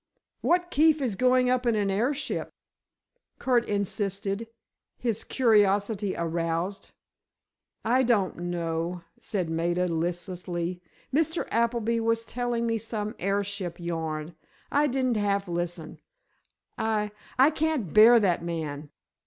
[0.41, 2.49] "What Keefe is going up in an airship?"
[3.37, 4.47] Curt insisted,
[4.97, 6.89] his curiosity aroused.
[7.85, 10.81] "I don't know," said Maida, listlessly.
[11.13, 11.47] "Mr.
[11.51, 14.35] Appleby was telling me some airship yarn.
[14.71, 15.99] I didn't half listen.
[16.79, 18.89] I—I can't bear that man!"